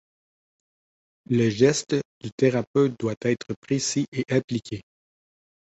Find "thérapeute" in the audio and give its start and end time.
2.35-2.95